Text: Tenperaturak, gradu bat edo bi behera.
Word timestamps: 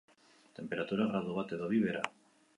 Tenperaturak, 0.59 1.11
gradu 1.13 1.37
bat 1.37 1.55
edo 1.59 1.71
bi 1.77 1.85
behera. 1.87 2.05